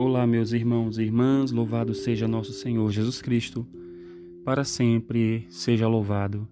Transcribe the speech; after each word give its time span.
Olá, 0.00 0.24
meus 0.28 0.52
irmãos 0.52 0.96
e 0.96 1.02
irmãs, 1.02 1.50
louvado 1.50 1.92
seja 1.92 2.28
nosso 2.28 2.52
Senhor 2.52 2.88
Jesus 2.88 3.20
Cristo, 3.20 3.66
para 4.44 4.62
sempre 4.62 5.44
seja 5.50 5.88
louvado. 5.88 6.46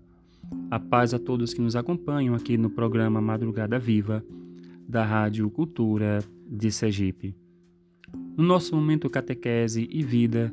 A 0.69 0.81
paz 0.81 1.15
a 1.15 1.19
todos 1.21 1.55
que 1.55 1.61
nos 1.61 1.77
acompanham 1.77 2.35
aqui 2.35 2.59
no 2.59 2.69
programa 2.69 3.21
Madrugada 3.21 3.79
Viva, 3.79 4.25
da 4.89 5.05
Rádio 5.05 5.49
Cultura 5.49 6.25
de 6.45 6.73
Sergipe. 6.73 7.37
No 8.37 8.43
nosso 8.43 8.75
momento 8.75 9.09
catequese 9.09 9.89
e 9.93 10.03
vida, 10.03 10.53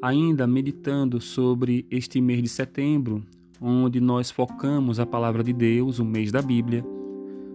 ainda 0.00 0.46
meditando 0.46 1.20
sobre 1.20 1.84
este 1.90 2.20
mês 2.20 2.40
de 2.40 2.48
setembro, 2.48 3.20
onde 3.60 4.00
nós 4.00 4.30
focamos 4.30 5.00
a 5.00 5.04
palavra 5.04 5.42
de 5.42 5.52
Deus, 5.52 5.98
o 5.98 6.04
mês 6.04 6.30
da 6.30 6.40
Bíblia, 6.40 6.84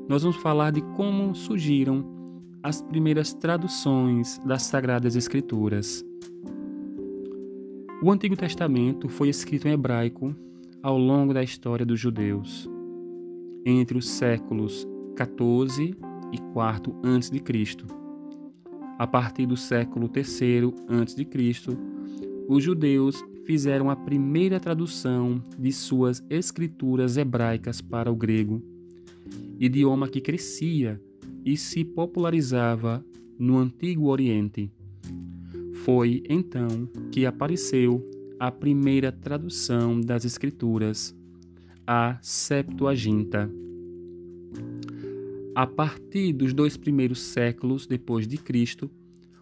nós 0.09 0.23
vamos 0.23 0.35
falar 0.35 0.71
de 0.71 0.81
como 0.97 1.33
surgiram 1.33 2.16
as 2.67 2.81
primeiras 2.81 3.33
traduções 3.33 4.39
das 4.39 4.63
Sagradas 4.63 5.15
Escrituras. 5.15 6.05
O 8.03 8.11
Antigo 8.11 8.35
Testamento 8.35 9.07
foi 9.07 9.29
escrito 9.29 9.69
em 9.69 9.71
hebraico 9.71 10.35
ao 10.83 10.97
longo 10.97 11.33
da 11.33 11.41
história 11.41 11.85
dos 11.85 11.97
judeus, 11.97 12.69
entre 13.65 13.97
os 13.97 14.09
séculos 14.09 14.85
14 15.15 15.95
e 16.33 16.37
4 16.51 16.93
a.C. 17.03 17.41
A 18.99 19.07
partir 19.07 19.45
do 19.45 19.55
século 19.55 20.09
3 20.09 20.27
a.C., 20.89 21.25
os 22.49 22.61
judeus 22.61 23.23
fizeram 23.45 23.89
a 23.89 23.95
primeira 23.95 24.59
tradução 24.59 25.41
de 25.57 25.71
suas 25.71 26.21
escrituras 26.29 27.15
hebraicas 27.15 27.79
para 27.79 28.11
o 28.11 28.15
grego, 28.15 28.61
idioma 29.57 30.09
que 30.09 30.19
crescia 30.19 31.01
e 31.47 31.55
se 31.55 31.85
popularizava 31.85 33.01
no 33.39 33.57
Antigo 33.57 34.09
Oriente. 34.09 34.69
Foi 35.85 36.21
então 36.27 36.89
que 37.09 37.25
apareceu 37.25 38.05
a 38.37 38.51
primeira 38.51 39.13
tradução 39.13 40.01
das 40.01 40.25
Escrituras, 40.25 41.15
a 41.87 42.19
Septuaginta. 42.21 43.49
A 45.55 45.65
partir 45.65 46.33
dos 46.33 46.53
dois 46.53 46.75
primeiros 46.75 47.21
séculos 47.21 47.87
depois 47.87 48.27
de 48.27 48.37
Cristo, 48.37 48.91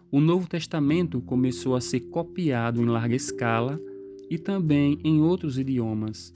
o 0.08 0.20
Novo 0.20 0.48
Testamento 0.48 1.20
começou 1.20 1.74
a 1.74 1.80
ser 1.80 1.98
copiado 2.02 2.80
em 2.80 2.86
larga 2.86 3.16
escala 3.16 3.80
e 4.30 4.38
também 4.38 4.96
em 5.02 5.20
outros 5.20 5.58
idiomas, 5.58 6.32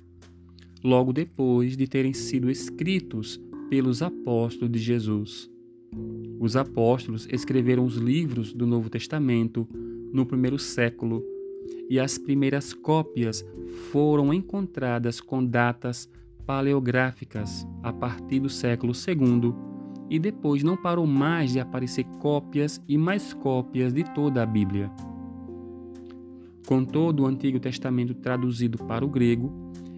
logo 0.83 1.13
depois 1.13 1.77
de 1.77 1.87
terem 1.87 2.13
sido 2.13 2.51
escritos 2.51 3.41
pelos 3.71 4.03
apóstolos 4.03 4.73
de 4.73 4.81
Jesus. 4.81 5.50
Os 6.39 6.57
apóstolos 6.57 7.29
escreveram 7.31 7.85
os 7.85 7.97
livros 7.97 8.53
do 8.53 8.67
Novo 8.67 8.89
Testamento 8.89 9.69
no 10.13 10.25
primeiro 10.25 10.59
século 10.59 11.23
e 11.89 11.99
as 11.99 12.17
primeiras 12.17 12.73
cópias 12.73 13.45
foram 13.91 14.33
encontradas 14.33 15.21
com 15.21 15.45
datas 15.45 16.09
paleográficas 16.47 17.67
a 17.83 17.93
partir 17.93 18.41
do 18.41 18.49
século 18.49 18.93
II 18.93 19.55
e 20.09 20.19
depois 20.19 20.63
não 20.63 20.77
parou 20.77 21.07
mais 21.07 21.53
de 21.53 21.61
aparecer 21.61 22.05
cópias 22.19 22.81
e 22.89 22.99
mais 22.99 23.33
cópias 23.33 23.93
de 23.93 24.03
toda 24.15 24.43
a 24.43 24.47
Bíblia. 24.47 24.91
Com 26.67 26.85
todo 26.85 27.25
o 27.25 27.27
Antigo 27.27 27.61
Testamento 27.61 28.15
traduzido 28.15 28.79
para 28.79 29.05
o 29.05 29.09
grego 29.09 29.53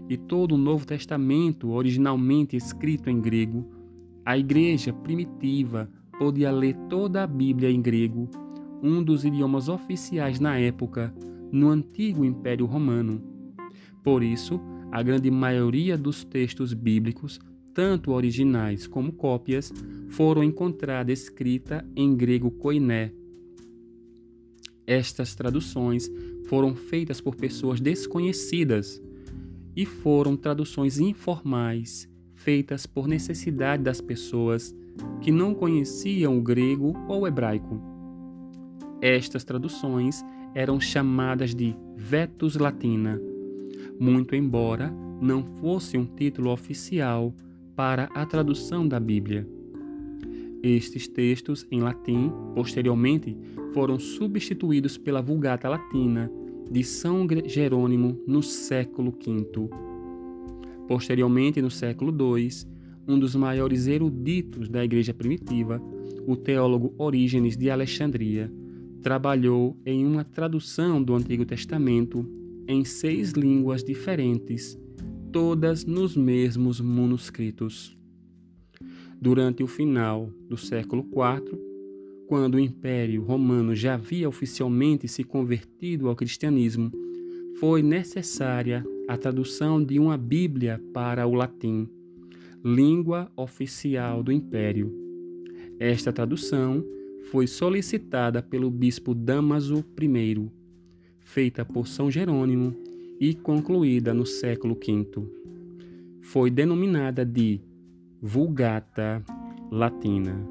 e 0.09 0.17
todo 0.17 0.55
o 0.55 0.59
Novo 0.59 0.87
Testamento 0.87 1.71
originalmente 1.71 2.56
escrito 2.56 3.09
em 3.09 3.21
grego, 3.21 3.67
a 4.25 4.39
igreja 4.39 4.92
primitiva 4.92 5.91
podia 6.19 6.51
ler 6.53 6.77
toda 6.89 7.23
a 7.25 7.27
Bíblia 7.27 7.70
em 7.70 7.81
grego, 7.83 8.28
um 8.83 9.03
dos 9.03 9.25
idiomas 9.25 9.69
oficiais 9.69 10.38
na 10.38 10.59
época 10.59 11.12
no 11.50 11.69
antigo 11.69 12.25
Império 12.25 12.66
Romano. 12.66 13.21
Por 14.03 14.22
isso, 14.22 14.60
a 14.91 15.03
grande 15.03 15.31
maioria 15.31 15.99
dos 15.99 16.25
textos 16.25 16.72
bíblicos, 16.72 17.41
tanto 17.75 18.12
originais 18.12 18.87
como 18.87 19.12
cópias, 19.12 19.72
foram 20.09 20.44
encontradas 20.44 21.22
escritas 21.22 21.83
em 21.97 22.15
grego 22.15 22.50
koiné. 22.50 23.12
Estas 24.87 25.34
traduções 25.34 26.10
foram 26.47 26.75
feitas 26.75 27.21
por 27.21 27.34
pessoas 27.34 27.81
desconhecidas 27.81 29.03
e 29.75 29.87
foram 29.87 30.37
traduções 30.37 30.99
informais 30.99 32.12
feitas 32.44 32.86
por 32.86 33.06
necessidade 33.06 33.82
das 33.82 34.00
pessoas 34.00 34.75
que 35.20 35.30
não 35.30 35.54
conheciam 35.54 36.36
o 36.36 36.42
grego 36.42 36.94
ou 37.08 37.22
o 37.22 37.26
hebraico. 37.26 37.80
Estas 39.00 39.44
traduções 39.44 40.25
eram 40.54 40.80
chamadas 40.80 41.54
de 41.54 41.75
Vetus 41.97 42.56
Latina, 42.56 43.20
muito 43.98 44.34
embora 44.34 44.92
não 45.20 45.44
fosse 45.60 45.97
um 45.97 46.04
título 46.04 46.50
oficial 46.50 47.32
para 47.76 48.04
a 48.14 48.26
tradução 48.26 48.86
da 48.86 48.98
Bíblia. 48.98 49.48
Estes 50.62 51.09
textos 51.09 51.66
em 51.70 51.80
latim, 51.80 52.32
posteriormente, 52.54 53.36
foram 53.72 53.98
substituídos 53.98 54.97
pela 54.98 55.22
Vulgata 55.22 55.69
Latina 55.69 56.30
de 56.70 56.84
São 56.84 57.26
Jerônimo 57.47 58.20
no 58.26 58.42
século 58.42 59.10
V. 59.10 59.91
Posteriormente, 60.92 61.62
no 61.62 61.70
século 61.70 62.12
II, 62.12 62.50
um 63.08 63.19
dos 63.19 63.34
maiores 63.34 63.86
eruditos 63.86 64.69
da 64.69 64.84
Igreja 64.84 65.14
primitiva, 65.14 65.80
o 66.26 66.36
teólogo 66.36 66.94
Orígenes 66.98 67.56
de 67.56 67.70
Alexandria, 67.70 68.53
trabalhou 69.00 69.75
em 69.86 70.04
uma 70.04 70.22
tradução 70.22 71.03
do 71.03 71.14
Antigo 71.14 71.47
Testamento 71.47 72.28
em 72.69 72.84
seis 72.84 73.32
línguas 73.32 73.82
diferentes, 73.82 74.78
todas 75.32 75.86
nos 75.86 76.14
mesmos 76.14 76.78
manuscritos. 76.78 77.97
Durante 79.19 79.62
o 79.62 79.66
final 79.66 80.28
do 80.47 80.59
século 80.59 81.09
IV, 81.09 81.59
quando 82.28 82.56
o 82.56 82.60
Império 82.60 83.22
Romano 83.22 83.74
já 83.74 83.94
havia 83.94 84.28
oficialmente 84.28 85.09
se 85.09 85.24
convertido 85.24 86.10
ao 86.10 86.14
cristianismo, 86.14 86.92
foi 87.59 87.82
necessária 87.82 88.84
a 89.12 89.17
tradução 89.19 89.84
de 89.84 89.99
uma 89.99 90.17
Bíblia 90.17 90.83
para 90.91 91.27
o 91.27 91.34
latim, 91.34 91.87
língua 92.65 93.31
oficial 93.37 94.23
do 94.23 94.33
Império. 94.33 94.91
Esta 95.78 96.11
tradução 96.11 96.83
foi 97.31 97.47
solicitada 97.47 98.43
pelo 98.43 98.71
bispo 98.71 99.15
Damaso 99.15 99.84
I, 100.01 100.51
feita 101.21 101.62
por 101.62 101.87
São 101.87 102.11
Jerônimo 102.11 102.75
e 103.21 103.34
concluída 103.34 104.15
no 104.15 104.25
século 104.25 104.75
V. 104.75 105.28
Foi 106.22 106.51
denominada 106.51 107.22
de 107.22 107.61
Vulgata 108.19 109.22
Latina. 109.71 110.43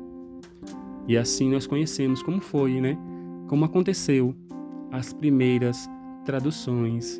E 1.07 1.17
assim 1.17 1.49
nós 1.49 1.65
conhecemos 1.65 2.21
como 2.21 2.39
foi, 2.39 2.79
né? 2.79 2.95
Como 3.47 3.65
aconteceu 3.65 4.35
as 4.91 5.11
primeiras 5.13 5.89
traduções 6.25 7.19